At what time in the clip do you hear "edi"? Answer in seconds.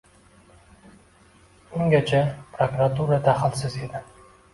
3.89-4.03